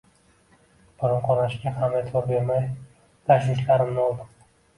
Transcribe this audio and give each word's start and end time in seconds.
Burun 1.01 1.19
qonashiga 1.27 1.73
ham 1.75 1.93
eʼtibor 1.99 2.25
bermay 2.33 2.65
lash-lushlarimni 2.71 4.03
oldim. 4.07 4.35